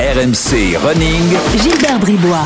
[0.00, 1.22] RMC Running.
[1.62, 2.44] Gilbert Bribois.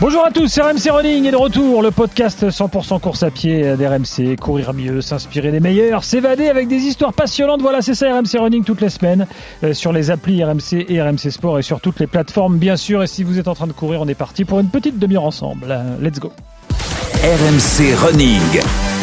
[0.00, 3.76] Bonjour à tous, c'est RMC Running et de retour, le podcast 100% course à pied
[3.76, 4.36] d'RMC.
[4.36, 7.62] Courir mieux, s'inspirer des meilleurs, s'évader avec des histoires passionnantes.
[7.62, 9.28] Voilà, c'est ça RMC Running toutes les semaines
[9.62, 13.04] euh, sur les applis RMC et RMC Sport et sur toutes les plateformes, bien sûr.
[13.04, 15.24] Et si vous êtes en train de courir, on est parti pour une petite demi-heure
[15.24, 15.68] ensemble.
[15.70, 16.32] Euh, Let's go.
[17.22, 18.95] RMC Running.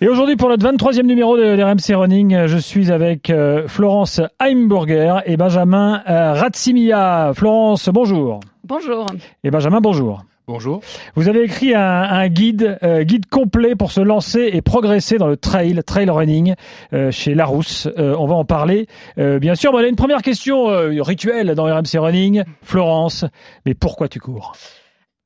[0.00, 5.22] Et aujourd'hui, pour notre 23e numéro de, RMC Running, je suis avec euh, Florence Heimburger
[5.24, 7.32] et Benjamin euh, Ratsimia.
[7.32, 8.40] Florence, bonjour.
[8.64, 9.06] Bonjour.
[9.44, 10.24] Et Benjamin, bonjour.
[10.46, 10.80] Bonjour.
[11.14, 15.28] Vous avez écrit un, un guide, euh, guide complet pour se lancer et progresser dans
[15.28, 16.54] le trail, trail running,
[16.92, 17.88] euh, chez Larousse.
[17.96, 19.72] Euh, on va en parler, euh, bien sûr.
[19.72, 22.42] Bon, il y a une première question euh, rituelle dans RMC Running.
[22.62, 23.24] Florence,
[23.64, 24.54] mais pourquoi tu cours?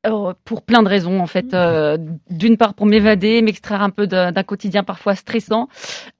[0.09, 1.53] Alors, pour plein de raisons, en fait.
[1.53, 1.99] Euh,
[2.31, 5.69] D'une part, pour m'évader, m'extraire un peu d'un quotidien parfois stressant.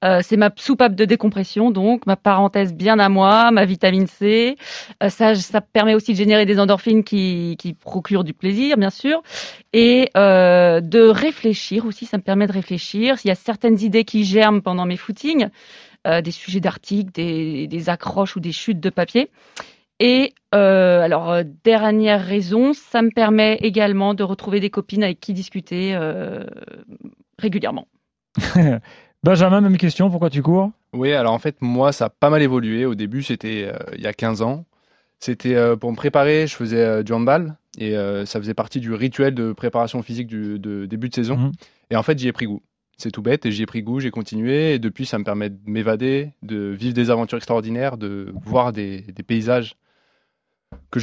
[0.03, 4.57] Euh, c'est ma soupape de décompression, donc ma parenthèse bien à moi, ma vitamine C.
[5.01, 8.91] Euh, ça, ça permet aussi de générer des endorphines qui, qui procurent du plaisir, bien
[8.91, 9.23] sûr.
[9.73, 13.15] Et euh, de réfléchir aussi, ça me permet de réfléchir.
[13.23, 15.47] Il y a certaines idées qui germent pendant mes footings,
[16.05, 19.31] euh, des sujets d'articles, des, des accroches ou des chutes de papier.
[19.99, 25.19] Et euh, alors, euh, dernière raison, ça me permet également de retrouver des copines avec
[25.19, 26.45] qui discuter euh,
[27.37, 27.87] régulièrement.
[29.23, 30.71] Benjamin, même question, pourquoi tu cours?
[30.93, 32.85] Oui, alors en fait, moi, ça a pas mal évolué.
[32.85, 34.65] Au début, c'était euh, il y a 15 ans.
[35.19, 38.79] C'était euh, pour me préparer, je faisais euh, du handball et euh, ça faisait partie
[38.79, 41.37] du rituel de préparation physique du de début de saison.
[41.37, 41.51] Mhm.
[41.91, 42.61] Et en fait, j'y ai pris goût.
[42.97, 45.49] C'est tout bête et j'y ai pris goût, j'ai continué et depuis, ça me permet
[45.49, 49.75] de m'évader, de vivre des aventures extraordinaires, de voir des, des paysages
[50.91, 50.99] que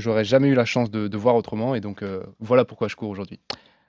[0.00, 1.74] j'aurais jamais eu la chance de, voir autrement.
[1.74, 3.40] Et donc, euh, voilà pourquoi je cours aujourd'hui.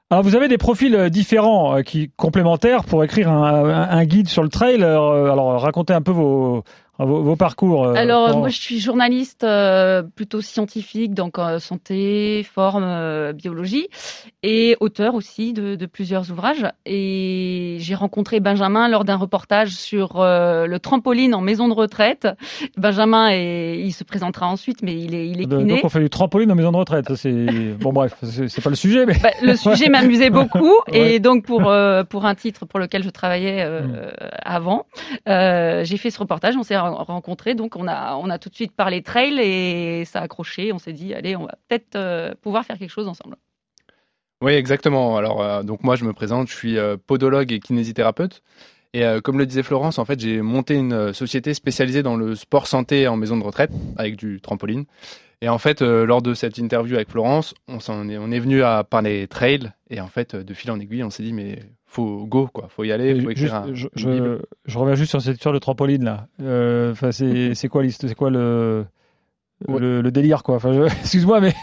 [0.10, 4.28] Alors, vous avez des profils euh, différents, euh, qui complémentaires pour écrire un, un- guide
[4.28, 4.84] sur le trail.
[4.84, 6.64] Alors, racontez un peu vos,
[7.06, 7.86] vos, vos parcours.
[7.86, 13.88] euh, Alors, moi, je suis journaliste euh, plutôt scientifique, donc euh, santé, forme, euh, biologie,
[14.44, 16.66] et auteur aussi de, de plusieurs ouvrages.
[16.86, 22.28] Et j'ai rencontré Benjamin lors d'un reportage sur le trampoline en maison de retraite.
[22.78, 25.66] Benjamin, est, il se présentera ensuite, mais il est, il est kiné.
[25.76, 27.14] donc, on fait du trampoline en maison de retraite.
[27.16, 27.32] C'est
[27.80, 30.60] bon, bref, c'est pas le sujet, mais Bah, le sujet m'amusait beaucoup
[30.92, 31.14] Ouais.
[31.16, 31.60] et donc pour
[32.10, 33.94] pour un titre pour lequel je travaillais Mm.
[34.44, 34.86] avant,
[35.28, 38.72] j'ai fait ce reportage, on s'est rencontrés, donc on a on a tout de suite
[38.72, 42.66] parlé trail et ça a accroché, on s'est dit allez on va peut-être euh, pouvoir
[42.66, 43.38] faire quelque chose ensemble.
[44.42, 45.18] Oui, exactement.
[45.18, 48.42] Alors, euh, donc moi, je me présente, je suis euh, podologue et kinésithérapeute.
[48.94, 52.66] Et comme le disait Florence, en fait, j'ai monté une société spécialisée dans le sport
[52.66, 54.86] santé en maison de retraite avec du trampoline.
[55.42, 58.84] Et en fait, lors de cette interview avec Florence, on, est, on est venu à
[58.84, 59.72] parler trail.
[59.92, 61.60] Et en fait, de fil en aiguille, on s'est dit, mais
[61.92, 62.68] faut go, quoi.
[62.70, 66.04] Faut y aller, faut Juste, écrire un, je, reviens juste sur cette histoire de trampoline
[66.06, 66.28] là.
[66.42, 68.86] Euh, Enfin, c'est c'est quoi l'histoire C'est quoi le
[69.68, 69.80] Ouais.
[69.82, 70.56] le, le délire quoi?
[70.56, 71.54] Enfin, je- excuse-moi, mais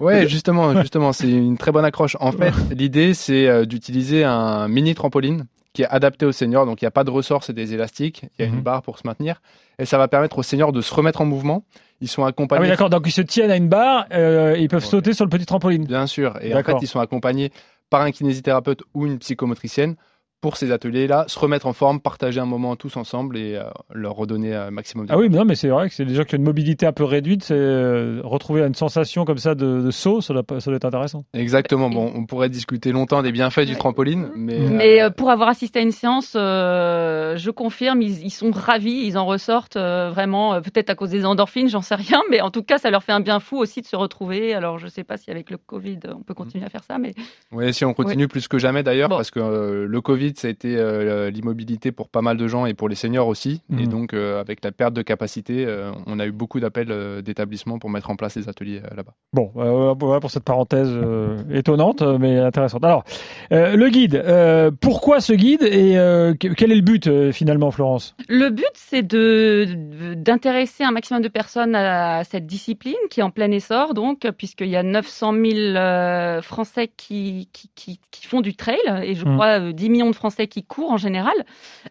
[0.00, 2.16] Ouais, justement, justement, c'est une très bonne accroche.
[2.18, 5.44] En fait, l'idée, c'est euh, d'utiliser un mini trampoline
[5.74, 6.64] qui est adapté aux seniors.
[6.64, 8.22] Donc, il n'y a pas de ressort, c'est des élastiques.
[8.38, 8.56] Il y a Mhm.
[8.58, 9.42] une barre pour se maintenir.
[9.78, 11.64] Et ça va permettre aux seniors de se remettre en mouvement.
[12.00, 12.62] Ils sont ah accompagnés.
[12.62, 12.88] oui, d'accord.
[12.88, 14.88] Donc ils se tiennent à une barre, euh, ils peuvent Ouais.
[14.88, 15.84] sauter sur le petit trampoline.
[15.84, 16.38] Bien sûr.
[16.40, 17.52] Et en fait, ils sont accompagnés
[17.90, 19.96] par un kinésithérapeute ou une psychomotricienne
[20.40, 24.14] pour ces ateliers-là, se remettre en forme, partager un moment tous ensemble et euh, leur
[24.14, 26.24] redonner un maximum de Ah oui, mais non, mais c'est vrai que c'est des gens
[26.24, 27.44] qui ont une mobilité un peu réduite.
[27.44, 30.76] C'est euh, retrouver une sensation comme ça de, de saut, ça doit, pas- ça doit
[30.76, 31.24] être intéressant.
[31.34, 31.90] Exactement.
[31.90, 35.48] Bon, on pourrait discuter longtemps des bienfaits du trampoline, mais, Mais euh, euh, pour avoir
[35.50, 40.10] assisté à une séance, euh, je confirme, ils, ils sont ravis, ils en ressortent euh,
[40.10, 42.90] vraiment, euh, peut-être à cause des endorphines, j'en sais rien, mais en tout cas, ça
[42.90, 44.54] leur fait un bien fou aussi de se retrouver.
[44.54, 47.12] Alors, je sais pas si avec le Covid, on peut continuer à faire ça, mais
[47.52, 49.16] Oui, si on continue plus que jamais d'ailleurs, Bon.
[49.16, 52.66] parce que euh, le Covid, ça a été euh, l'immobilité pour pas mal de gens
[52.66, 53.62] et pour les seniors aussi.
[53.72, 53.88] Et Mhm.
[53.88, 57.78] donc, euh, avec la perte de capacité, euh, on a eu beaucoup d'appels euh, d'établissements
[57.78, 59.12] pour mettre en place des ateliers euh, là-bas.
[59.32, 62.84] Bon, euh, voilà pour cette parenthèse euh, étonnante, mais intéressante.
[62.84, 63.04] Alors,
[63.52, 64.14] euh, le guide.
[64.16, 68.14] euh, pourquoi ce guide et euh, que- quel est le but euh, finalement, Florence?
[68.28, 69.66] Le but, c'est de
[70.14, 74.68] d'intéresser un maximum de personnes à cette discipline qui est en plein essor, donc puisqu'il
[74.68, 75.44] y a 900 000
[75.76, 79.34] euh, Français qui, qui, qui, qui font du trail et je Mm.
[79.34, 81.34] crois euh, 10 millions de Français qui courent en général.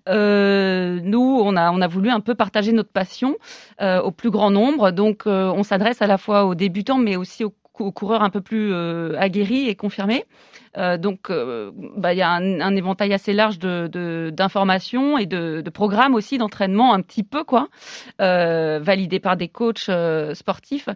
[0.08, 3.36] Euh, nous, on a voulu un peu partager notre passion
[3.82, 7.16] euh, au plus grand nombre, donc euh, on s'adresse à la fois aux débutants, mais
[7.16, 8.76] aussi aux, coureurs un peu plus
[9.16, 10.26] aguerris et confirmés.
[10.78, 16.16] Euh, donc, euh, bah, il y a un, éventail assez large d'informations et de, programmes
[16.16, 17.68] aussi d'entraînement un petit peu quoi,
[18.22, 19.90] euh, validés par des coachs
[20.34, 20.90] sportifs.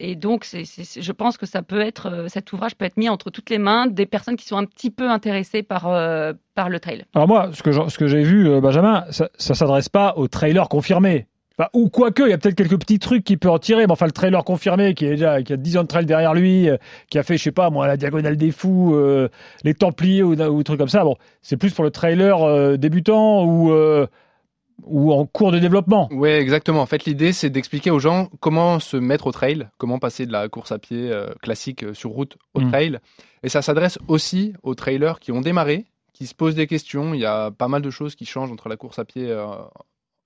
[0.00, 3.50] Et donc, je pense que ça peut être, cet ouvrage peut être mis entre toutes
[3.50, 7.04] les mains des personnes qui sont un petit peu intéressées par le trail.
[7.14, 11.26] Alors moi, ce que, j'ai vu, Benjamin, ça, ça s'adresse pas aux trailers confirmés.
[11.58, 13.86] Bah, ou quoique, il y a peut-être quelques petits trucs qui peut en tirer.
[13.86, 16.34] Mais enfin, le trailer confirmé, qui, est déjà, qui a 10 ans de trail derrière
[16.34, 16.76] lui, euh,
[17.10, 19.28] qui a fait, je sais pas, moi, la Diagonale des Fous, euh,
[19.64, 21.04] les Templiers ou, ou trucs comme ça.
[21.04, 23.72] Bon, c'est plus pour le trailer euh, débutant ou,
[24.84, 26.08] ou en cours de développement.
[26.12, 26.80] Oui, exactement.
[26.80, 30.32] En fait, l'idée, c'est d'expliquer aux gens comment se mettre au trail, comment passer de
[30.32, 32.68] la course à pied euh, classique euh, sur route au Mm.
[32.70, 32.98] trail.
[33.42, 37.14] Et ça s'adresse aussi aux trailers qui ont démarré, qui se posent des questions.
[37.14, 39.46] Il y a pas mal de choses qui changent entre la course à pied euh,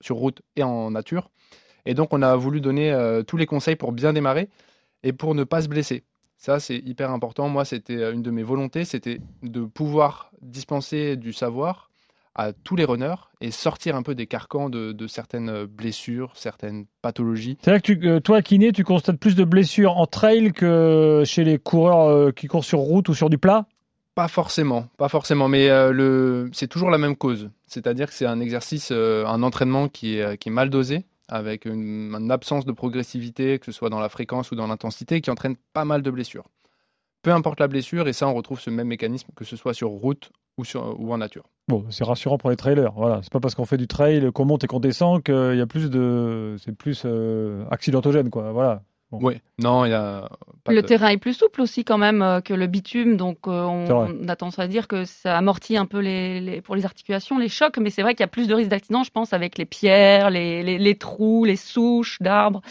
[0.03, 1.29] sur route et en nature.
[1.85, 4.49] Et donc, on a voulu donner euh, tous les conseils pour bien démarrer
[5.03, 6.03] et pour ne pas se blesser.
[6.37, 7.49] Ça, c'est hyper important.
[7.49, 11.89] Moi, c'était euh, une de mes volontés, c'était de pouvoir dispenser du savoir
[12.35, 17.57] à tous les runners et sortir un peu des carcans de, certaines blessures, certaines pathologies.
[17.61, 21.43] C'est vrai que euh, toi, kiné, tu constates plus de blessures en trail que chez
[21.43, 23.65] les coureurs euh, qui courent sur route ou sur du plat?
[24.15, 27.49] Pas forcément, pas forcément, mais euh, le, c'est toujours la même cause.
[27.65, 31.65] C'est-à-dire que c'est un exercice, euh, un entraînement qui est, qui est mal dosé, avec
[31.65, 35.55] une, absence de progressivité, que ce soit dans la fréquence ou dans l'intensité, qui entraîne
[35.73, 36.45] pas mal de blessures.
[37.23, 39.89] Peu importe la blessure, et ça, on retrouve ce même mécanisme, que ce soit sur
[39.89, 41.45] route ou, en nature.
[41.67, 42.91] Bon, c'est rassurant pour les trailers.
[42.93, 45.61] Voilà, c'est pas parce qu'on fait du trail, qu'on monte et qu'on descend qu'il y
[45.61, 48.51] a plus de, c'est plus euh, accidentogène, quoi.
[48.51, 48.83] Voilà.
[49.19, 49.27] Bon.
[49.27, 50.27] Oui, non, il y a
[50.63, 53.47] pas Le de- terrain est plus souple aussi quand même euh, que le bitume, donc
[53.47, 56.85] euh, on, a tendance à dire que ça amortit un peu les, les- pour les
[56.85, 59.33] articulations les chocs, mais c'est vrai qu'il y a plus de risques d'accident, je pense,
[59.33, 62.61] avec les pierres, les, les, les trous, les souches d'arbres,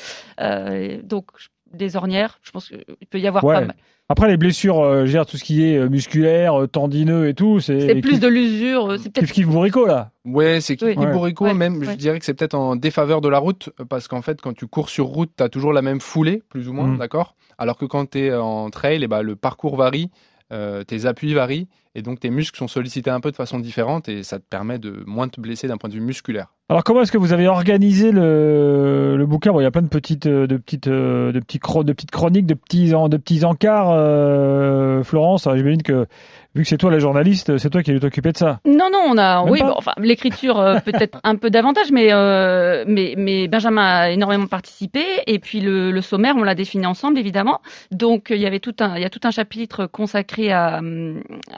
[0.40, 1.26] euh, donc
[1.74, 2.38] des ornières.
[2.42, 3.54] Je pense qu'il peut y avoir Ouais.
[3.54, 3.76] pas mal.
[4.08, 7.28] Après, les blessures, euh, je veux dire, tout ce qui est euh, musculaire, euh, tendineux
[7.28, 7.80] et tout, c'est.
[7.80, 10.10] C'est plus de l'usure, euh, c'est peut-être kiff bourrico, là.
[10.26, 10.90] Ouais, c'est Oui.
[10.94, 11.12] Kiki Ouais.
[11.12, 14.20] Bourrico, Ouais, même, je dirais que c'est peut-être en défaveur de la route, parce qu'en
[14.20, 16.88] fait, quand tu cours sur route, tu as toujours la même foulée, plus ou moins,
[16.88, 16.98] Mhm.
[16.98, 17.36] d'accord?
[17.58, 20.10] Alors que quand tu es en trail, eh ben, le parcours varie,
[20.52, 24.08] euh, tes appuis varient, et donc tes muscles sont sollicités un peu de façon différente,
[24.08, 26.48] et ça te permet de moins te blesser d'un point de vue musculaire.
[26.68, 29.52] Alors, comment est-ce que vous avez organisé le, le bouquin?
[29.52, 31.60] Bon, il y a plein de petites, euh, de petites, euh, de petites
[32.10, 33.90] chroniques, de petits, de petits encarts.
[33.90, 36.06] euh, Florence, j'imagine que
[36.54, 38.60] vu que c'est toi la journaliste, c'est toi qui as dû t'occuper de ça.
[38.66, 42.12] Non, non, on a, Même oui, bon, enfin, l'écriture euh, peut-être un peu davantage, mais,
[42.12, 46.86] euh, mais, mais Benjamin a énormément participé, et puis le, le sommaire, on l'a défini
[46.86, 47.60] ensemble, évidemment.
[47.90, 50.80] Donc, il y avait tout un, il y a tout un chapitre consacré à,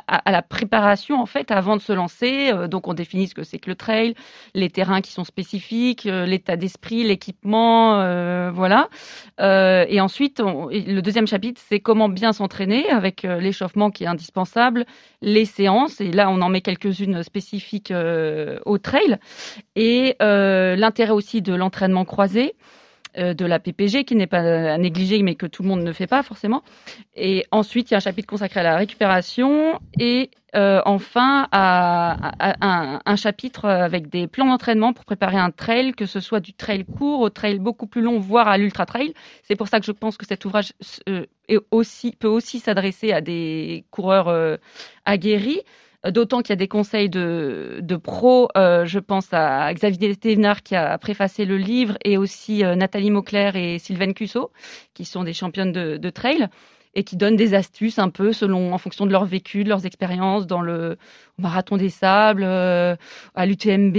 [0.08, 2.50] à, à la préparation, en fait, avant de se lancer.
[2.52, 4.14] Euh, Donc, on définit ce que c'est que le trail,
[4.54, 8.88] les terrains qui sont spécifiques, euh, l'état d'esprit, l'équipement, euh, voilà.
[9.38, 14.86] Et ensuite, le deuxième chapitre, c'est comment bien s'entraîner avec l'échauffement qui est indispensable,
[15.22, 17.92] les séances, et là on en met quelques-unes spécifiques
[18.64, 19.18] au trail,
[19.76, 22.54] et l'intérêt aussi de l'entraînement croisé,
[23.16, 26.06] de la PPG qui n'est pas à négliger mais que tout le monde ne fait
[26.06, 26.62] pas forcément.
[27.14, 33.16] Et ensuite il y a un chapitre consacré à la récupération et euh, enfin un,
[33.16, 37.20] chapitre avec des plans d'entraînement pour préparer un trail, que ce soit du trail court
[37.20, 39.14] au trail beaucoup plus long, voire à l'ultra trail.
[39.42, 40.72] C'est pour ça que je pense que cet ouvrage
[41.08, 44.56] euh, est aussi, peut aussi s'adresser à des coureurs euh,
[45.04, 45.60] aguerris.
[46.04, 48.48] Euh, D'autant qu'il y a des conseils de, de pros.
[48.56, 53.10] Euh, je pense à Xavier Thévenard qui a préfacé le livre et aussi euh, Nathalie
[53.10, 54.50] Mauclair et Sylvaine Cusso
[54.94, 56.48] qui sont des championnes de, trail
[56.94, 59.86] et qui donnent des astuces un peu selon en fonction de leur vécu, de leurs
[59.86, 60.96] expériences dans le
[61.38, 63.96] marathon des sables, à l'UTMB.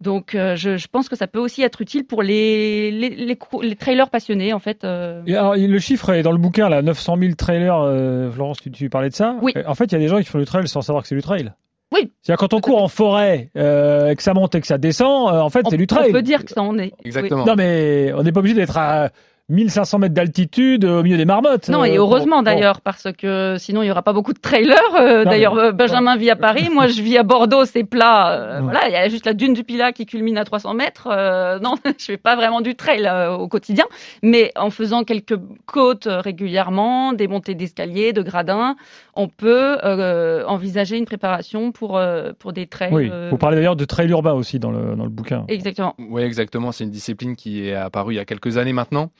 [0.00, 3.76] Donc, euh, je, je pense que ça peut aussi être utile pour les, les, les,
[3.76, 4.84] trailers passionnés, en fait.
[4.84, 5.22] euh.
[5.26, 7.80] Et alors, le chiffre est dans le bouquin, là, 900 000 trailers.
[7.80, 9.54] euh, Florence, tu, tu parlais de ça Oui.
[9.66, 11.14] En fait, il y a des gens qui font du trail sans savoir que c'est
[11.14, 11.50] du trail.
[11.92, 12.10] Oui.
[12.20, 15.32] C'est-à-dire quand on court en forêt, euh, et que ça monte et que ça descend,
[15.32, 16.08] euh, en fait, c'est du trail.
[16.10, 16.92] on peut dire que ça en est.
[17.04, 17.44] Exactement.
[17.46, 19.10] Non, mais on n'est pas obligé d'être à
[19.48, 21.68] 1500 mètres d'altitude au milieu des marmottes.
[21.68, 24.40] Non, euh, et pour- heureusement d'ailleurs, parce que sinon il y aura pas beaucoup de
[24.40, 24.76] trailers.
[24.98, 28.32] Euh, d'ailleurs, mais- euh, Benjamin vit à Paris, moi je vis à Bordeaux, c'est plat.
[28.32, 28.60] euh.
[28.60, 31.06] Voilà, il y a juste la dune du Pilat qui culmine à 300 mètres.
[31.10, 33.84] Euh, non, je fais pas vraiment du trail euh, au quotidien,
[34.22, 38.74] mais en faisant quelques côtes euh, régulièrement, des montées d'escaliers, de gradins,
[39.14, 42.92] on peut euh, envisager une préparation pour euh, pour des trails.
[42.92, 45.44] Oui, euh, vous parlez d'ailleurs de trail urbain aussi dans le, dans le bouquin.
[45.46, 45.94] Exactement.
[45.98, 46.72] Oui, exactement.
[46.72, 49.10] C'est une discipline qui est apparue il y a quelques années maintenant.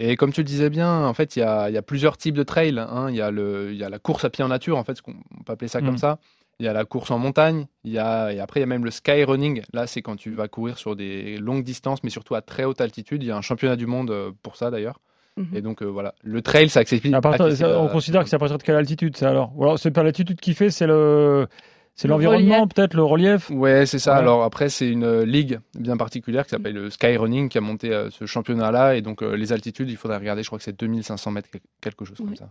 [0.00, 2.16] Et comme tu le disais bien, en fait, il y a, il y a plusieurs
[2.16, 2.78] types de trails.
[2.78, 3.06] hein.
[3.10, 5.42] Il, y a le, y a la course à pied en nature, en fait, on
[5.44, 5.86] peut appeler ça Mm.
[5.86, 6.18] comme ça.
[6.60, 7.66] Il y a la course en montagne.
[7.84, 9.62] Y a, et après, il y a même le sky running.
[9.72, 12.80] Là, c'est quand tu vas courir sur des longues distances, mais surtout à très haute
[12.80, 13.22] altitude.
[13.22, 15.00] Il y a un championnat du monde euh, pour ça, d'ailleurs.
[15.36, 15.48] Mhm.
[15.56, 16.14] Et donc, euh, voilà.
[16.22, 17.18] Le trail, c'est accessible.
[17.56, 19.52] Ça, on considère que c'est à partir de quelle altitude, ça alors?
[19.56, 21.48] Ou alors c'est pas l'altitude qui fait, c'est le,
[21.94, 23.50] c'est Le l'environnement peut-être, le relief?
[23.50, 24.14] Ouais, c'est ça.
[24.14, 24.18] Ouais.
[24.18, 27.92] Alors après, c'est une euh, ligue bien particulière qui s'appelle le Skyrunning qui a monté
[27.92, 28.96] euh, ce championnat-là.
[28.96, 31.60] Et donc, euh, les altitudes, il faudrait regarder, je crois que c'est 2500 mètres, quel-
[31.80, 32.36] quelque chose comme Oui.
[32.36, 32.50] ça.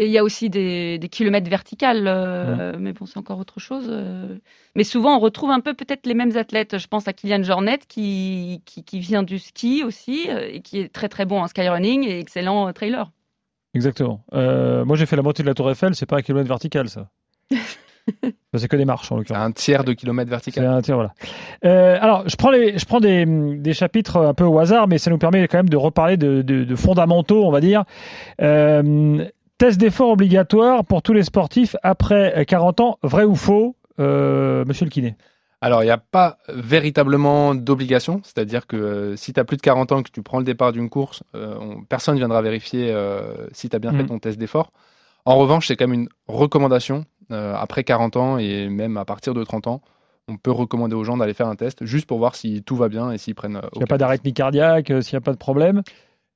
[0.00, 3.60] Et il y a aussi des, des kilomètres verticales, euh, mais bon, c'est encore autre
[3.60, 3.86] chose.
[3.88, 4.36] euh.
[4.74, 6.78] Mais souvent, on retrouve un peu peut-être les mêmes athlètes.
[6.78, 10.80] Je pense à Kylian Jornet, qui, qui, qui vient du ski aussi, euh, et qui
[10.80, 13.10] est très très bon en skyrunning et excellent euh, trailer.
[13.74, 14.24] Exactement.
[14.34, 16.88] Euh, moi, j'ai fait la montée de la Tour Eiffel, c'est pas un kilomètre vertical,
[16.88, 17.08] ça.
[18.54, 19.42] C'est que des marches, en l'occurrence.
[19.42, 20.64] un tiers de kilomètre vertical.
[20.66, 21.12] un tir, voilà.
[21.64, 24.98] Euh, alors, je prends, les, je prends des, des chapitres un peu au hasard, mais
[24.98, 27.84] ça nous permet quand même de reparler de, de- de fondamentaux, on va dire.
[28.40, 29.24] Euh,
[29.58, 34.84] test d'effort obligatoire pour tous les sportifs après 40 ans, vrai ou faux, euh, monsieur
[34.84, 35.16] le kiné?
[35.60, 39.62] Alors, il n'y a pas véritablement d'obligation, c'est-à-dire que euh, si tu as plus de
[39.62, 42.92] 40 ans, que tu prends le départ d'une course, euh, on- personne ne viendra vérifier
[42.92, 44.70] euh, si tu as bien fait ton test d'effort.
[45.24, 49.44] En revanche, c'est quand même une recommandation, après 40 ans et même à partir de
[49.44, 49.80] 30 ans,
[50.28, 52.88] on peut recommander aux gens d'aller faire un test juste pour voir si tout va
[52.88, 53.56] bien et s'ils prennent.
[53.56, 55.82] euh, S'il n'y a pas d'arythmie cardiaque, euh, s'il n'y a pas de problème.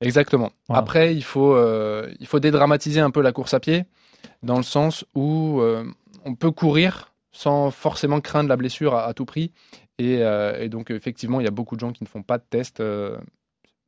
[0.01, 0.51] Exactement.
[0.67, 0.81] Voilà.
[0.81, 3.85] Après, il faut, euh, il faut dédramatiser un peu la course à pied,
[4.41, 5.85] dans le sens où euh,
[6.25, 9.51] on peut courir sans forcément craindre la blessure à, à tout prix.
[9.99, 12.37] Et, euh, et donc, effectivement, il y a beaucoup de gens qui ne font pas
[12.39, 13.17] de test, euh,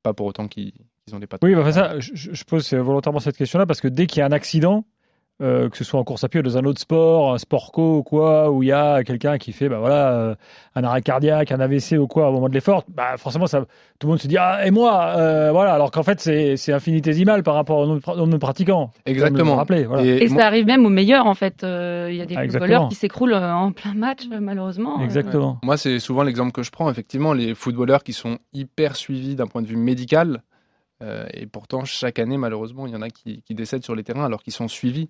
[0.03, 0.71] pas pour autant qu'ils
[1.13, 1.57] ont des pathologies.
[1.57, 4.25] Oui, bah, ça, je, je pose volontairement cette question-là parce que dès qu'il y a
[4.27, 4.85] un accident,
[5.42, 7.72] euh, que ce soit en course à pied ou dans un autre sport, un sport
[7.74, 10.36] co ou quoi, où il y a quelqu'un qui fait bah, voilà, euh,
[10.75, 13.62] un arrêt cardiaque, un AVC ou quoi au moment de l'effort, bah, forcément, ça,
[14.00, 16.72] tout le monde se dit Ah, et moi euh, voilà, Alors qu'en fait, c'est c'est
[16.72, 18.92] infinitésimal par rapport au nombre de- au pratiquants.
[19.06, 19.56] Exactement.
[19.56, 20.06] rappeler, voilà.
[20.06, 21.63] Et Et moi- ça arrive même aux meilleurs, en fait.
[21.63, 25.00] Euh, Il y a des Ah, footballeurs qui s'écroulent en plein match, malheureusement.
[25.00, 25.04] euh.
[25.04, 25.58] Exactement.
[25.63, 26.89] Moi, c'est souvent l'exemple que je prends.
[26.89, 30.42] Effectivement, les footballeurs qui sont hyper suivis d'un point de vue médical,
[31.04, 34.04] euh, et pourtant, chaque année, malheureusement, il y en a qui, qui décèdent sur les
[34.04, 35.10] terrains alors qu'ils sont suivis.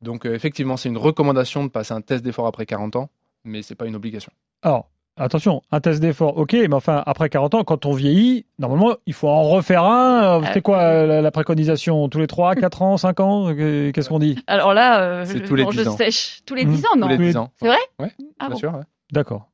[0.00, 3.08] Donc, euh, effectivement, c'est une recommandation de passer un test d'effort après 40 ans,
[3.44, 4.32] mais c'est pas une obligation.
[4.62, 8.96] Alors, attention, un test d'effort, ok, mais enfin, après 40 ans, quand on vieillit, normalement,
[9.06, 10.42] il faut en refaire un.
[10.42, 14.18] Euh, C'est quoi la, la préconisation Tous les 3, 4 ans, 5 ans Qu'est-ce qu'on
[14.18, 14.42] dit?
[14.48, 15.96] Alors là, euh, je, tous les bon, 10 je ans.
[15.96, 16.40] sèche.
[16.46, 16.72] Tous les Mmh.
[16.74, 17.26] 10 ans, non Tous les Oui.
[17.26, 17.50] 10 ans.
[17.60, 17.76] C'est vrai?
[18.00, 18.56] Ouais, Ah bien bon.
[18.56, 18.72] sûr.
[18.74, 18.82] ouais.
[19.12, 19.50] D'accord.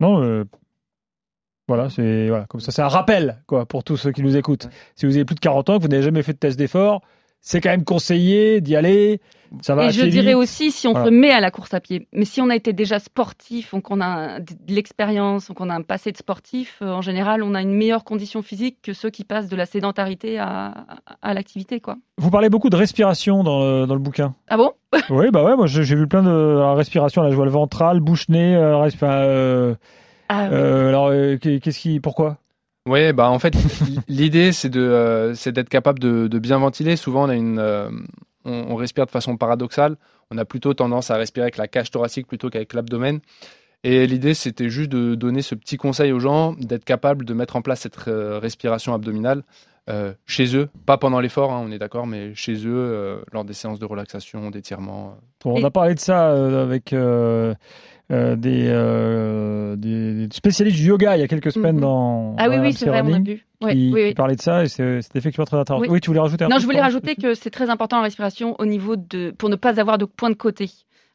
[0.00, 0.44] Non, euh,
[1.68, 4.64] voilà, c'est voilà, comme ça, c'est un rappel quoi pour tous ceux qui nous écoutent.
[4.64, 4.70] Ouais.
[4.96, 7.02] Si vous avez plus de 40 ans, que vous n'avez jamais fait de test d'effort,
[7.40, 9.20] c'est quand même conseillé d'y aller.
[9.62, 10.36] Ça va Et je dirais vite.
[10.36, 11.06] aussi si on Voilà.
[11.06, 12.06] se met à la course à pied.
[12.12, 15.74] Mais si on a été déjà sportif, donc on a de l'expérience, donc on a
[15.74, 19.08] un passé de sportif, euh, en général, on a une meilleure condition physique que ceux
[19.08, 20.84] qui passent de la sédentarité à,
[21.22, 21.96] à l'activité, quoi.
[22.18, 24.34] Vous parlez beaucoup de respiration dans le, dans le bouquin.
[24.48, 24.72] Ah bon?
[25.08, 27.22] Oui, bah ouais, moi j'ai vu plein de alors, respiration.
[27.22, 29.74] Là, je vois le ventral, bouche-nez, euh, resp- euh,
[30.28, 30.56] Ah, oui.
[30.56, 32.38] euh, alors euh, qu'est-ce qui, pourquoi?
[32.86, 33.54] Ouais, bah en fait,
[34.08, 36.96] l'idée c'est de, euh, c'est d'être capable de, de bien ventiler.
[36.96, 37.90] Souvent, on a une, euh,
[38.44, 39.96] on, on respire de façon paradoxale.
[40.30, 43.20] On a plutôt tendance à respirer avec la cage thoracique plutôt qu'avec l'abdomen.
[43.84, 47.56] Et l'idée, c'était juste de donner ce petit conseil aux gens, d'être capable de mettre
[47.56, 49.44] en place cette euh, respiration abdominale
[49.88, 53.44] euh, chez eux, pas pendant l'effort, hein, on est d'accord, mais chez eux, euh, lors
[53.44, 55.16] des séances de relaxation, d'étirement.
[55.44, 56.92] Bon, on a parlé de ça euh, avec
[58.10, 61.80] euh, euh, des, euh, spécialistes du yoga il y a quelques semaines Mhm.
[61.82, 63.24] dans, Ah oui, dans oui, c'est vrai, on a vu.
[63.24, 64.14] Qui, oui, qui oui.
[64.14, 65.82] parlait de ça et c'est effectivement très intéressant.
[65.82, 65.88] Oui.
[65.90, 66.00] Oui.
[66.00, 68.66] tu voulais rajouter un Non, je voulais rajouter que c'est très important la respiration au
[68.66, 70.70] niveau de, pour ne pas avoir de point de côté.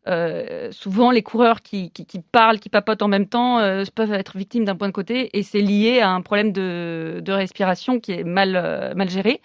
[0.06, 4.12] Euh, souvent, les coureurs qui, qui, qui parlent, qui papotent en même temps, euh, peuvent
[4.12, 8.02] être victimes d'un point de côté et c'est lié à un problème de, de respiration
[8.02, 9.40] qui est mal, euh, mal géré.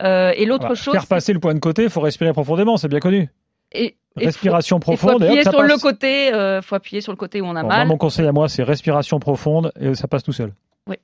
[0.00, 3.00] Et l'autre chose, Faire passer le point de côté, il faut respirer profondément, c'est bien
[3.00, 3.28] connu.
[3.72, 7.00] Et Respiration faut, et faut profonde et hop, appuyer sur le côté, euh, faut appuyer
[7.00, 7.86] sur le côté où on a Bon, moi, mal.
[7.88, 10.52] mon conseil à moi, c'est respiration profonde et ça passe tout seul.
[10.88, 10.96] Oui,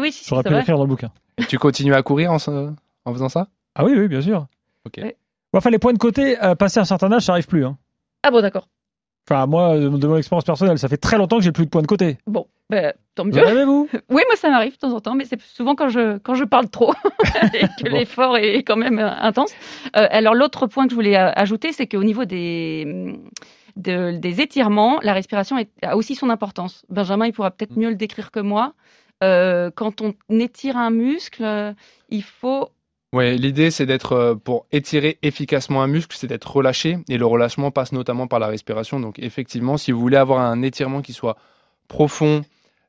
[0.00, 0.60] oui, si, si, J'aurais c'est pu vrai.
[0.62, 1.12] l'écrire dans le bouquin.
[1.38, 3.46] Et tu continues à courir en, faisant ça?
[3.76, 4.46] Ah oui, oui, bien sûr.
[4.84, 5.00] Ok.
[5.00, 7.64] Bon, enfin, les points de côté, euh, passer un certain âge, ça arrive plus.
[7.64, 7.78] hein.
[8.24, 8.68] Ah bon, d'accord.
[9.28, 11.82] Enfin, moi, de, mon expérience personnelle, ça fait très longtemps que j'ai plus de points
[11.82, 12.18] de côté.
[12.26, 13.64] Bon, ben, tant mieux.
[13.64, 16.34] vous Oui, moi ça m'arrive de temps en temps, mais c'est souvent quand je quand
[16.34, 16.92] je parle trop
[17.54, 17.96] et que Bon.
[17.96, 19.52] l'effort est quand même euh, intense.
[19.96, 23.16] Euh, alors l'autre point que je voulais euh, ajouter, c'est qu'au niveau des
[23.76, 26.84] de- des étirements, la respiration est- a aussi son importance.
[26.88, 28.74] Benjamin, il pourra peut-être mieux le décrire que moi.
[29.24, 31.74] Euh, quand on étire un muscle,
[32.10, 32.68] il faut
[33.12, 37.26] Ouais, l'idée c'est d'être euh, pour étirer efficacement un muscle, c'est d'être relâché et le
[37.26, 39.00] relâchement passe notamment par la respiration.
[39.00, 41.36] Donc effectivement, si vous voulez avoir un étirement qui soit
[41.88, 42.42] profond,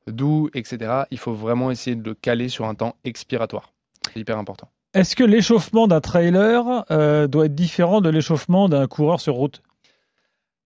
[0.08, 3.72] doux, etc., il faut vraiment essayer de le caler sur un temps expiratoire.
[4.14, 4.70] C'est hyper important.
[4.94, 9.62] Est-ce que l'échauffement d'un trailer euh, doit être différent de l'échauffement d'un coureur sur route?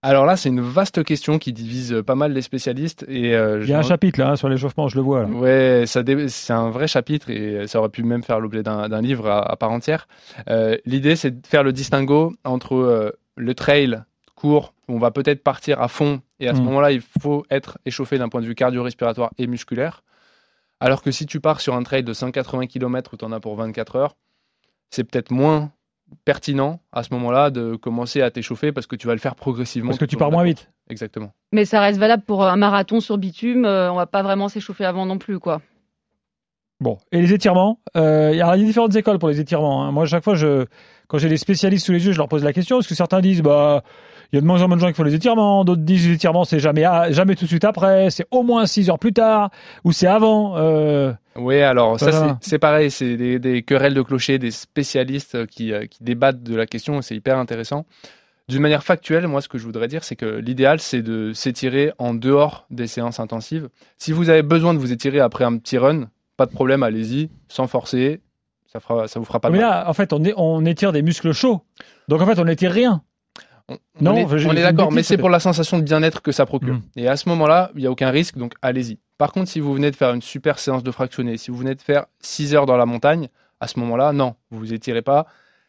[0.03, 3.70] Alors là, c'est une vaste question qui divise pas mal les spécialistes et euh, Il
[3.70, 5.22] y a un chapitre là hein, sur l'échauffement, je le vois.
[5.24, 5.27] Là.
[5.29, 9.27] Ouais, dé- c'est un vrai chapitre et ça aurait pu même faire l'objet d'un livre
[9.29, 10.08] à, à part entière.
[10.50, 14.01] Euh, L'idée, c'est de faire le distinguo entre euh, le trail
[14.36, 16.63] court, où on va peut-être partir à fond, et à ce Mm.
[16.65, 20.01] moment-là, il faut être échauffé d'un point de vue cardio-respiratoire et musculaire.
[20.79, 23.39] Alors que si tu pars sur un trail de 180 km où tu en as
[23.39, 24.15] pour 24 heures,
[24.89, 25.72] c'est peut-être moins
[26.25, 29.89] pertinent à ce moment-là de commencer à t'échauffer parce que tu vas le faire progressivement.
[29.89, 30.70] Parce que tu pars moins vite.
[30.89, 31.32] Exactement.
[31.51, 33.65] Mais ça reste valable pour un marathon sur bitume.
[33.65, 35.62] euh, on va pas vraiment s'échauffer avant non plus, quoi.
[36.80, 39.84] Bon, et les étirements euh, Il y a différentes écoles pour les étirements.
[39.86, 39.91] hein.
[39.91, 40.65] Moi, à chaque fois, je,
[41.08, 43.22] quand j'ai des spécialistes sous les yeux, je leur pose la question parce que certains
[43.22, 43.84] disent bah
[44.31, 46.07] il y a de moins en moins de gens qui font les étirements, d'autres disent
[46.07, 49.00] les étirements c'est jamais à- jamais tout de suite après, c'est au moins 6 heures
[49.00, 49.50] plus tard
[49.83, 50.57] ou c'est avant.
[50.57, 52.38] Euh, Oui, alors ça Voilà.
[52.41, 56.03] c'est- c'est pareil, c'est des, des querelles de clochers, des spécialistes euh, qui, euh, qui
[56.03, 57.85] débattent de la question, c'est hyper intéressant.
[58.50, 61.93] D'une manière factuelle, moi ce que je voudrais dire, c'est que l'idéal c'est de s'étirer
[62.00, 63.69] en dehors des séances intensives.
[63.97, 67.29] Si vous avez besoin de vous étirer après un petit run, pas de problème, allez-y,
[67.47, 68.19] sans forcer,
[68.71, 69.69] ça fera, ça vous fera pas de mais mal.
[69.69, 71.61] là, en fait, on, est, on étire des muscles chauds.
[72.07, 73.03] Donc en fait, on n'étire rien.
[73.99, 76.45] On, Non, on est, on d'accord, mais c'est pour la sensation de bien-être que ça
[76.45, 76.75] procure.
[76.75, 76.81] Mm.
[76.97, 78.99] Et à ce moment-là, il n'y a aucun risque, donc allez-y.
[79.17, 81.75] Par contre, si vous venez de faire une super séance de fractionné, si vous venez
[81.75, 85.27] de faire 6 heures dans la montagne, à ce moment-là, non, vous vous étirez pas.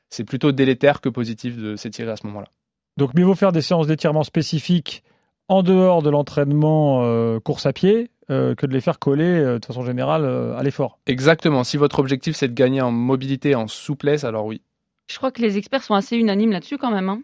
[0.09, 2.49] C'est plutôt délétère que positif de s'étirer à ce moment-là.
[2.97, 5.03] Donc mieux vaut faire des séances d'étirement spécifiques
[5.49, 9.59] en dehors de l'entraînement euh, course à pied euh, que de les faire coller euh,
[9.59, 10.99] de façon générale euh, à l'effort.
[11.07, 11.65] Exactement.
[11.65, 14.63] Si votre objectif c'est de gagner en mobilité, en souplesse, alors oui.
[15.11, 17.09] Je crois que les experts sont assez unanimes là-dessus quand même.
[17.09, 17.23] hein.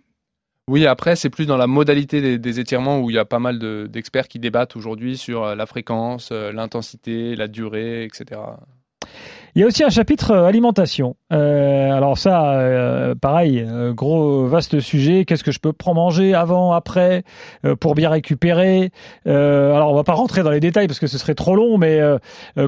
[0.69, 3.59] Oui, après, c'est plus dans la modalité des, étirements où il y a pas mal
[3.59, 8.39] de- d'experts qui débattent aujourd'hui sur euh, la fréquence, euh, l'intensité, la durée, etc.
[9.55, 11.17] Il y a aussi un chapitre euh, alimentation.
[11.33, 15.25] Euh, alors ça, euh, pareil, euh, gros vaste sujet.
[15.25, 17.25] Qu'est-ce que je peux prendre manger avant, après,
[17.65, 18.91] euh, pour bien récupérer?
[19.27, 21.79] Euh, Alors on va pas rentrer dans les détails parce que ce serait trop long,
[21.79, 22.01] mais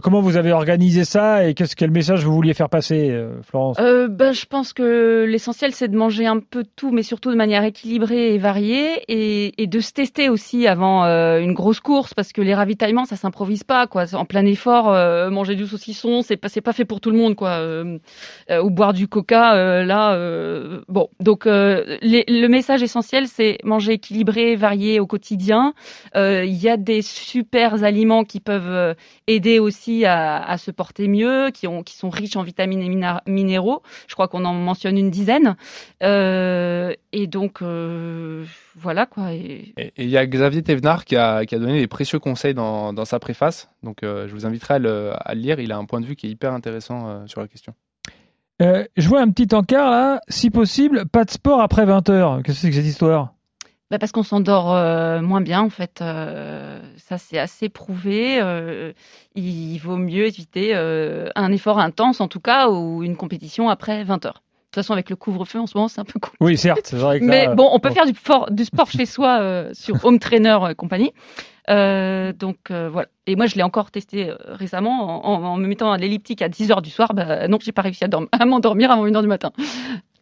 [0.02, 3.76] comment vous avez organisé ça et qu'est-ce quel message vous vouliez faire passer, Florence?
[3.78, 7.62] Ben, je pense que l'essentiel, c'est de manger un peu tout, mais surtout de manière
[7.64, 12.42] équilibrée et variée, et, et de se tester aussi avant une grosse course, parce que
[12.42, 14.04] les ravitaillements, ça s'improvise pas, quoi.
[14.14, 14.90] En plein effort,
[15.30, 17.50] manger du saucisson, c'est pas, c'est pas fait pour tout le monde, quoi.
[17.50, 17.98] Euh,
[18.50, 20.16] euh, ou boire du coca, euh, là,
[20.88, 21.08] bon.
[21.20, 25.74] Donc, le message essentiel, c'est manger équilibré, varié au quotidien.
[26.14, 28.94] Il y a des super aliments qui peuvent
[29.26, 33.82] aider aussi à, se porter mieux, qui, qui sont riches en vitamines et minéraux.
[34.08, 35.56] Je crois qu'on en mentionne une dizaine.
[36.02, 37.62] Et donc,
[38.76, 39.33] voilà quoi.
[39.33, 39.75] Et...
[39.97, 43.04] Il y a Xavier Thévenard qui a, qui a donné des précieux conseils dans, dans
[43.04, 43.69] sa préface.
[43.83, 45.61] Donc, euh, je vous inviterai à le, à le lire.
[45.61, 47.75] Il a un point de vue qui est hyper intéressant euh, sur la question.
[48.63, 50.21] Euh, Je vois un petit encart là.
[50.28, 52.43] Si possible, pas de sport après 20 heures.
[52.43, 53.35] Qu'est-ce que c'est que cette histoire?
[53.91, 56.00] Bah, parce qu'on s'endort euh, moins bien en fait.
[56.00, 58.41] Euh, ça c'est assez prouvé.
[58.41, 58.93] Euh,
[59.35, 64.04] il vaut mieux éviter euh, un effort intense en tout cas ou une compétition après
[64.04, 64.43] 20 heures.
[64.50, 66.37] De toute façon, avec le couvre-feu en ce moment, c'est un peu compliqué.
[66.45, 66.80] Oui, certes.
[66.85, 67.95] c'est vrai que Mais là, bon, on peut bon.
[67.95, 71.13] faire du, fort- du sport chez soi euh, sur Home Trainer euh, compagnie.
[71.69, 73.09] Euh, donc euh, voilà.
[73.26, 76.49] Et moi, je l'ai encore testé récemment en, en- en me mettant à l'elliptique à
[76.49, 77.15] 10 heures du soir.
[77.15, 79.52] Bah, non, j'ai pas réussi à, à m'endormir avant 1 heure du matin.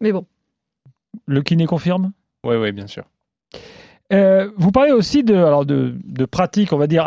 [0.01, 0.27] Mais bon.
[1.27, 2.13] Le kiné confirme?
[2.45, 3.05] Oui, oui, bien sûr.
[4.13, 7.07] Euh, vous parlez aussi de, alors de, de pratiques, on va dire,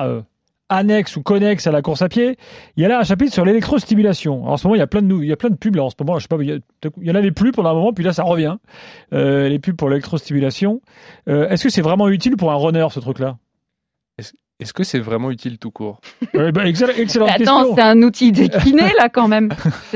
[0.72, 2.38] annexes ou connexes à la course à pied.
[2.76, 4.42] Il y a là un chapitre sur l'électrostimulation.
[4.42, 5.76] Alors, En ce moment, il y a plein de, il y a plein de pubs
[5.76, 6.18] là, en ce moment.
[6.18, 6.58] Je sais pas, il y, a-
[7.02, 8.56] il y en avait plus pendant un moment, puis là, ça revient.
[9.14, 10.82] Euh, les pubs pour l'électrostimulation.
[11.30, 13.38] Euh, Est-ce que c'est vraiment utile pour un runner, ce truc-là?
[14.60, 16.02] Est-ce que c'est vraiment utile tout court?
[16.36, 19.50] Euh, bah, excell- Excellente attends, c'est un outil des kinés là quand même.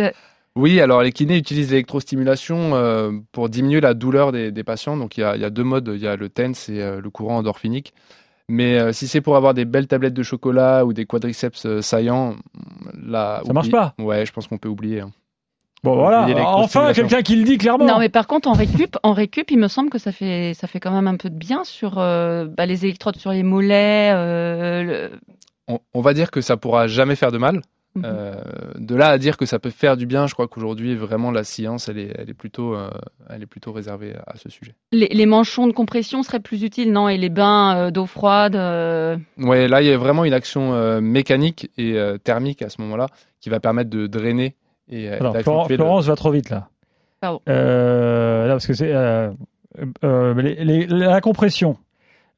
[0.58, 4.96] Oui, alors les kinés utilisent l'électrostimulation euh, pour diminuer la douleur des, des patients.
[4.96, 6.82] Donc il y a, il y a deux modes, il y a le TENS et
[6.82, 7.94] euh, le courant endorphinique.
[8.48, 11.82] Mais euh, si c'est pour avoir des belles tablettes de chocolat ou des quadriceps euh,
[11.82, 12.36] saillants,
[12.94, 13.96] là, Ça marche pas.
[14.00, 15.02] Ouais, je pense qu'on peut oublier.
[15.02, 15.12] hein.
[15.84, 16.26] Bon, voilà.
[16.64, 17.86] Enfin, quelqu'un qui le dit clairement.
[17.86, 20.68] Non, mais par contre, en récup, en récup, il me semble que ça fait, ça
[20.68, 24.12] fait quand même un peu de bien sur euh, bah, les électrodes sur les mollets.
[24.14, 25.12] euh, le-
[25.68, 27.62] On, on va dire que ça pourra jamais faire de mal.
[27.96, 28.04] Mhm.
[28.06, 28.34] Euh,
[28.78, 31.46] de là à dire que ça peut faire du bien, je crois qu'aujourd'hui vraiment la
[31.46, 32.90] science, elle est, elle est plutôt, euh,
[33.30, 34.76] elle est plutôt réservée à, ce sujet.
[34.92, 37.08] Les, les manchons de compression seraient plus utiles, non?
[37.08, 38.56] Et les bains euh, d'eau froide.
[38.58, 42.70] euh, Ouais, là il y a vraiment une action euh, mécanique et euh, thermique à
[42.70, 43.08] ce moment-là
[43.40, 44.56] qui va permettre de drainer
[44.90, 46.68] et Alors, Florence, le- Florence va trop vite là.
[47.22, 47.40] Pardon.
[47.48, 49.32] Euh, là, parce que c'est euh,
[50.04, 51.78] euh, la compression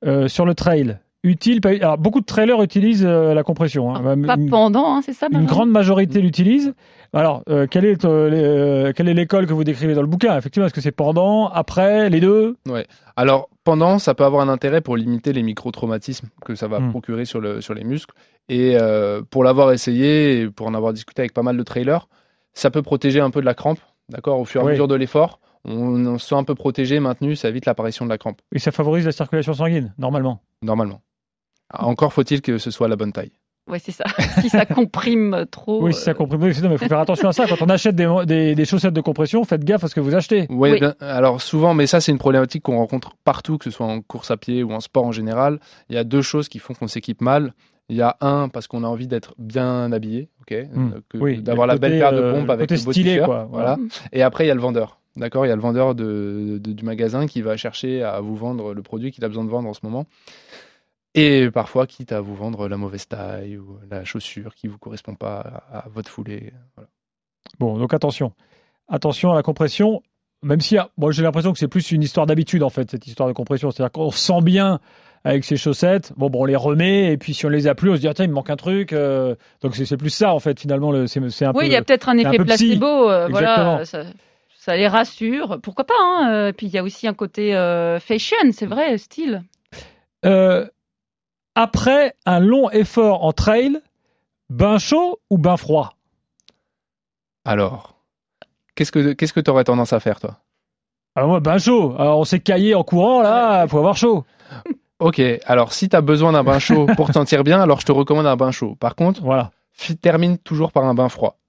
[0.05, 1.61] euh, sur le trail utile.
[1.61, 3.93] pas- Alors, beaucoup de trailers utilisent euh, la compression.
[3.95, 4.01] hein.
[4.01, 6.73] Même Pas pendant, hein, c'est ça une grande majorité l'utilise.
[7.13, 10.07] Alors, euh, quelle est euh, les- euh, quelle est l'école que vous décrivez dans le
[10.07, 12.55] bouquin Effectivement, est-ce que c'est pendant, après, les deux?
[13.15, 16.89] Alors pendant, ça peut avoir un intérêt pour limiter les micro-traumatismes que ça va Hmm.
[16.91, 18.13] procurer sur, le, sur les muscles.
[18.49, 22.07] Et euh, pour l'avoir essayé et pour en avoir discuté avec pas mal de trailers,
[22.53, 23.79] ça peut protéger un peu de la crampe.
[24.09, 24.69] D'accord, au fur et Oui.
[24.69, 28.05] à mesure de l'effort, on, on se sent un peu protégé, maintenu, ça évite l'apparition
[28.05, 28.39] de la crampe.
[28.53, 30.39] Et ça favorise la circulation sanguine, normalement?
[30.61, 31.01] Normalement.
[31.73, 33.31] Encore faut-il que ce soit la bonne taille.
[33.69, 34.05] Ouais, c'est ça.
[34.41, 35.83] si ça comprime trop.
[35.83, 36.41] Oui, si ça comprime.
[36.41, 37.45] Oui, non, mais il faut faire attention à ça.
[37.47, 40.15] Quand on achète des, des, des, chaussettes de compression, faites gaffe à ce que vous
[40.15, 40.47] achetez.
[40.49, 40.79] Oui, Oui.
[40.79, 43.99] bien- alors souvent, mais ça c'est une problématique qu'on rencontre partout, que ce soit en
[44.01, 45.59] course à pied ou en sport en général.
[45.89, 47.53] Il y a deux choses qui font qu'on s'équipe mal.
[47.89, 50.91] Il y a un, parce qu'on a envie d'être bien habillé, ok, Hmm.
[50.93, 53.47] euh, Oui, d'avoir la belle paire de euh, pompes le avec le beau stylé, quoi,
[53.51, 53.77] Voilà.
[54.13, 54.99] Et après, il y a le vendeur.
[55.17, 58.35] D'accord, il y a le vendeur de, de- du magasin qui va chercher à vous
[58.35, 60.05] vendre le produit qu'il a besoin de vendre en ce moment.
[61.19, 65.15] Et parfois, quitte à vous vendre la mauvaise taille ou la chaussure qui vous correspond
[65.15, 66.53] pas à, à votre foulée.
[66.75, 66.89] Voilà.
[67.59, 68.33] Bon, donc attention.
[68.87, 70.01] Attention à la compression.
[70.43, 73.07] Même si, ah, moi j'ai l'impression que c'est plus une histoire d'habitude en fait, cette
[73.07, 73.71] histoire de compression.
[73.71, 74.79] C'est-à-dire qu'on se sent bien
[75.23, 76.13] avec ses chaussettes.
[76.15, 78.07] Bon, bon, on les remet et puis si on les a plus, on se dit
[78.07, 78.93] attends, il me manque un truc.
[78.93, 81.07] euh, donc c'est plus ça en fait finalement.
[81.07, 81.65] C'est un Oui, peu.
[81.65, 82.65] il y a peut-être un un effet peu psy.
[82.77, 83.09] placebo.
[83.09, 83.65] euh, Exactement.
[83.71, 84.03] voilà, ça,
[84.59, 85.57] ça les rassure.
[85.63, 88.99] Pourquoi pas hein, euh, Puis il y a aussi un côté euh, fashion, c'est vrai,
[88.99, 89.41] style.
[90.25, 90.67] Euh,
[91.57, 93.79] après un long effort en trail,
[94.49, 95.93] bain chaud ou bain froid?
[97.45, 97.95] Alors,
[98.75, 100.37] qu'est-ce que qu'est-ce que tu aurais tendance à faire, toi?
[101.15, 101.95] Alors moi, bain chaud.
[101.97, 104.23] Alors on s'est caillé en courant là, faut avoir chaud.
[104.99, 107.85] Ok, alors si tu as besoin d'un bain chaud pour te sentir bien, alors je
[107.87, 108.75] te recommande un bain chaud.
[108.75, 109.51] Par contre, Voilà.
[110.01, 111.39] termine toujours par un bain froid.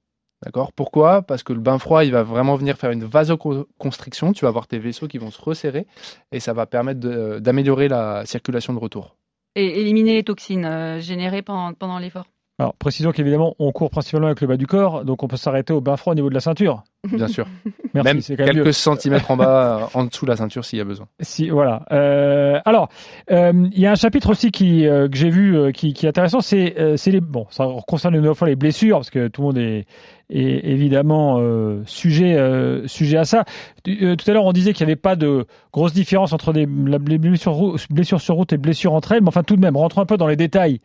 [0.43, 0.73] D'accord?
[0.73, 1.21] Pourquoi?
[1.23, 4.33] Parce que le bain froid, il va vraiment venir faire une vasoconstriction.
[4.33, 5.87] Tu vas avoir tes vaisseaux qui vont se resserrer
[6.33, 9.17] et ça va permettre de- d'améliorer la circulation de retour.
[9.59, 12.27] Et éliminer les toxines euh, générées pendant, pendant l'effort.
[12.61, 15.73] Alors précisons qu'évidemment on court principalement avec le bas du corps, donc on peut s'arrêter
[15.73, 16.83] au bain froid au niveau de la ceinture.
[17.09, 17.47] Bien sûr.
[17.95, 18.63] Merci, Même c'est quand même mieux.
[18.65, 21.07] quelques centimètres en bas, en dessous de la ceinture s'il y a besoin.
[21.21, 21.87] Si, voilà.
[21.93, 22.89] Euh, alors,
[23.31, 26.07] euh, il y a un chapitre aussi qui, euh, que j'ai vu euh, qui, qui
[26.07, 29.11] est intéressant, c'est euh, c'est les bon, ça concerne une nouvelle fois les blessures parce
[29.11, 29.87] que tout le monde est,
[30.29, 33.45] est évidemment euh, sujet euh, sujet à ça.
[33.87, 36.67] Euh, tout à l'heure, on disait qu'il n'y avait pas de grosse différence entre les,
[36.67, 39.77] la- les blessures, blessures sur route et blessures entre elles, mais enfin tout de même,
[39.77, 40.81] rentrons un peu dans les détails.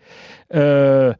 [0.53, 1.13] Euh,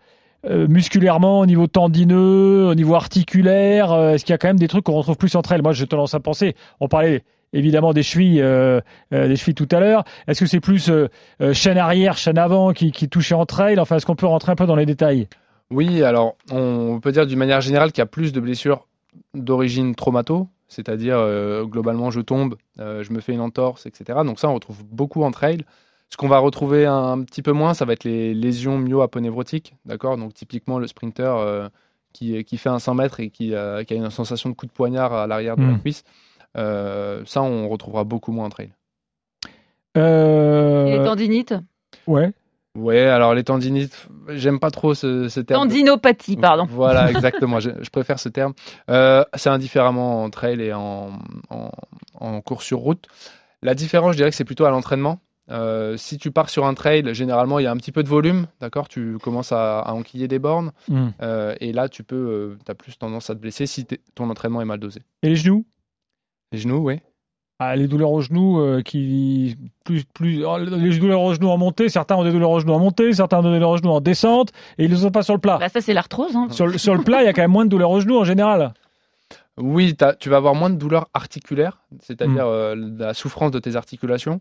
[0.45, 4.59] euh, musculairement, au niveau tendineux, au niveau articulaire, euh, est-ce qu'il y a quand même
[4.59, 5.61] des trucs qu'on retrouve plus entre elles?
[5.61, 9.79] Moi, j'ai tendance à penser, on parlait évidemment des chevilles, euh, des chevilles tout à
[9.79, 10.03] l'heure.
[10.27, 10.91] Est-ce que c'est plus
[11.53, 13.79] chaîne arrière, chaîne avant qui, qui touchait entre elles?
[13.79, 15.27] Enfin, est-ce qu'on peut rentrer un peu dans les détails?
[15.71, 18.87] Oui, alors on peut dire d'une manière générale qu'il y a plus de blessures
[19.33, 21.17] d'origine traumato, c'est-à-dire
[21.65, 24.19] globalement je tombe, je me fais une entorse, etc.
[24.25, 25.63] Donc ça on retrouve beaucoup en trail.
[26.13, 29.75] Ce qu'on va retrouver un, un petit peu moins, ça va être les lésions myo-aponévrotiques,
[29.83, 30.15] d'accord?
[30.15, 31.69] Donc typiquement le sprinter euh,
[32.13, 34.67] qui, qui fait un 100 mètres et qui, euh, qui a une sensation de coup
[34.67, 35.79] de poignard à l'arrière de la Mm.
[35.81, 36.03] cuisse,
[36.55, 38.69] euh, ça on retrouvera beaucoup moins en trail.
[39.97, 41.55] euh, Et les tendinites?
[42.05, 42.31] Ouais.
[42.75, 45.63] Ouais, alors les tendinites, j'aime pas trop ce, ce terme.
[45.67, 46.67] Tendinopathie, pardon.
[46.69, 47.59] Voilà, exactement.
[47.59, 48.53] je, je préfère ce terme.
[48.91, 51.09] Euh, c'est indifféremment en trail et en,
[51.49, 51.71] en,
[52.19, 53.07] en course sur route.
[53.63, 55.19] La différence, je dirais que c'est plutôt à l'entraînement.
[55.51, 58.07] Euh, si tu pars sur un trail, généralement, il y a un petit peu de
[58.07, 58.87] volume, d'accord?
[58.87, 60.71] Tu commences à, à enquiller des bornes.
[60.87, 61.09] Hmm.
[61.21, 64.65] euh, et là, tu peux, as plus tendance à te blesser si ton entraînement est
[64.65, 65.01] mal dosé.
[65.21, 65.65] Et les genoux?
[66.53, 66.99] Les genoux, oui.
[67.59, 71.57] ah, Les douleurs aux genoux euh, qui plus plus oh, les douleurs aux genoux en
[71.57, 71.89] montée.
[71.89, 74.01] Certains ont des douleurs aux genoux en montée, certains ont des douleurs aux genoux en
[74.01, 75.57] descente, et ils ne sont pas sur le plat.
[75.57, 76.35] Bah, ça, c'est l'arthrose.
[76.35, 76.47] Hein.
[76.51, 78.17] Sur le, sur le plat, il y a quand même moins de douleurs aux genoux
[78.17, 78.73] en général.
[79.57, 84.39] Oui, tu vas avoir moins de douleurs articulaires, c'est-à-dire euh, la souffrance de tes articulations.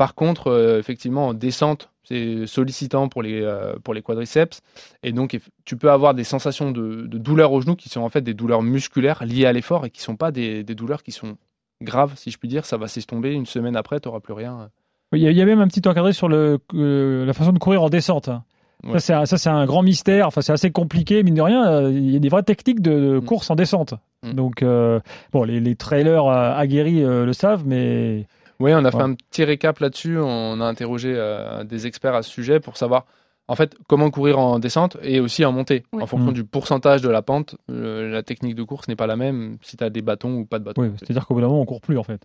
[0.00, 4.62] Par contre, euh, effectivement, en descente, c'est sollicitant pour les, euh, pour les quadriceps.
[5.02, 8.08] Et donc, tu peux avoir des sensations de, de douleurs au genou qui sont en
[8.08, 11.02] fait des douleurs musculaires liées à l'effort et qui ne sont pas des, des douleurs
[11.02, 11.36] qui sont
[11.82, 12.64] graves, si je puis dire.
[12.64, 13.32] Ça va s'estomper.
[13.34, 14.70] Une semaine après, tu n'auras plus rien.
[15.12, 17.52] Il y, a, il y a même un petit encadré sur le, euh, la façon
[17.52, 18.30] de courir en descente.
[18.30, 18.42] hein.
[18.82, 19.00] Ouais.
[19.00, 20.26] Ça, c'est un, un grand mystère.
[20.28, 21.90] Enfin, c'est assez compliqué, mine de rien.
[21.90, 23.24] Il y a des vraies techniques de, de Mm.
[23.26, 23.92] course en descente.
[24.22, 24.32] Mm.
[24.32, 24.98] Donc, euh,
[25.34, 28.24] bon, les, les trailers aguerris le savent, mais
[28.60, 30.18] Oui, on a fait un petit récap là-dessus.
[30.18, 33.06] On a interrogé euh, des experts à ce sujet pour savoir
[33.48, 35.82] en fait comment courir en descente et aussi en montée.
[35.92, 36.02] Oui.
[36.02, 36.34] En fonction Mm.
[36.34, 39.76] du pourcentage de la pente, euh, la technique de course n'est pas la même si
[39.76, 40.82] tu as des bâtons ou pas de bâtons.
[40.82, 42.22] oui, c'est-à-dire qu'au bout d'un moment, on court plus en fait.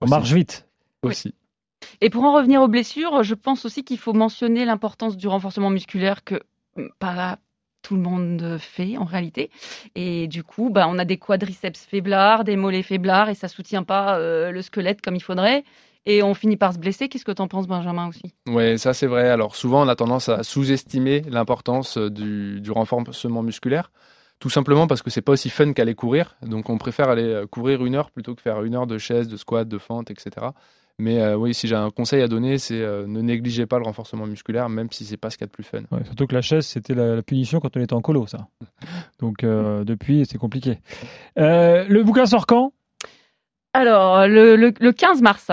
[0.00, 0.10] On Aussi.
[0.10, 0.66] marche vite.
[1.02, 1.34] aussi.
[2.00, 5.68] Et pour en revenir aux blessures, je pense aussi qu'il faut mentionner l'importance du renforcement
[5.68, 6.36] musculaire que
[6.76, 7.38] mm, pas
[7.82, 9.50] tout le monde fait en réalité.
[9.94, 13.82] Et du coup, bah, on a des quadriceps faiblards, des mollets faiblards, et ça soutient
[13.82, 15.64] pas euh, le squelette comme il faudrait.
[16.04, 17.08] Et on finit par se blesser.
[17.08, 18.34] Qu'est-ce que t'en penses, Benjamin, aussi?
[18.48, 19.28] Ouais, ça c'est vrai.
[19.28, 23.92] Alors souvent on a tendance à sous-estimer l'importance euh, du, du renforcement musculaire,
[24.40, 26.36] tout simplement parce que c'est pas aussi fun qu'aller courir.
[26.42, 29.28] Donc on préfère aller euh, courir une heure plutôt que faire une heure de chaise,
[29.28, 30.46] de squat, de fente, etc.
[31.02, 33.84] Mais euh, oui, si j'ai un conseil à donner, c'est euh, ne négligez pas le
[33.84, 35.80] renforcement musculaire, même si c'est pas ce qu'il y a de plus fun.
[35.90, 38.46] Ouais, surtout que la chaise, c'était la, la punition quand on était en colo, ça.
[39.20, 40.78] Donc, euh, depuis, c'est compliqué.
[41.40, 42.72] Euh, le bouquin sort quand
[43.72, 45.50] Alors, le, le- le 15 mars.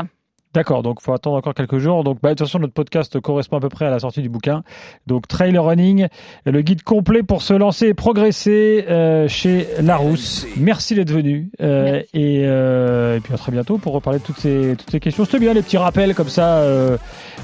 [0.53, 2.03] D'accord, donc faut attendre encore quelques jours.
[2.03, 4.29] Donc, bah, de toute façon, notre podcast correspond à peu près à la sortie du
[4.29, 4.63] bouquin.
[5.05, 6.07] Donc, Trail Running,
[6.45, 10.47] le guide complet pour se lancer et progresser euh, chez Larousse.
[10.57, 11.49] Merci d'être venu.
[11.61, 12.07] Euh, Merci.
[12.15, 15.23] et, euh, et puis à très bientôt pour reparler de toutes ces, toutes ces questions.
[15.23, 16.97] C'était bien les petits rappels comme ça euh,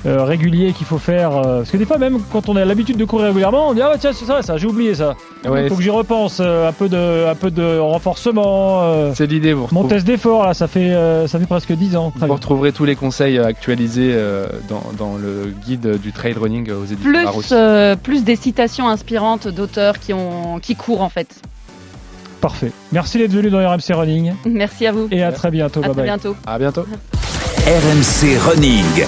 [0.07, 1.37] euh, réguliers qu'il faut faire.
[1.37, 3.81] euh, parce que des fois, même quand on a l'habitude de courir régulièrement, on dit
[3.83, 5.15] Ah, ouais, tiens, c'est ça, ça, j'ai oublié ça.
[5.47, 6.39] Ouais, Il faut que j'y repense.
[6.43, 8.81] euh, un, peu de, un peu de renforcement.
[8.81, 9.53] euh, c'est l'idée.
[9.53, 12.09] Vous, mon retrouve- test d'effort, là, ça fait, euh, ça fait presque 10 ans.
[12.09, 12.35] Très vous bien.
[12.35, 16.83] retrouverez tous les conseils euh, actualisés euh, dans, dans le guide du trail running aux
[16.85, 17.49] éditions Plus, Larousse.
[17.51, 21.27] euh, plus des citations inspirantes d'auteurs qui, ont, qui courent en fait.
[22.41, 22.71] Parfait.
[22.91, 25.07] Merci d'être venu dans RMC Running Merci à vous.
[25.11, 25.79] et à très bientôt.
[25.79, 26.05] à bye très bye.
[26.05, 26.35] bientôt.
[26.45, 26.85] À bientôt.
[27.67, 29.05] RMC Running.